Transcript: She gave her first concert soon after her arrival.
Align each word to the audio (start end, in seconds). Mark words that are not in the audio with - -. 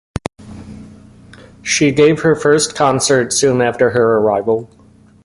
She 1.61 1.91
gave 1.91 2.21
her 2.23 2.33
first 2.33 2.73
concert 2.73 3.31
soon 3.31 3.61
after 3.61 3.91
her 3.91 4.17
arrival. 4.17 4.67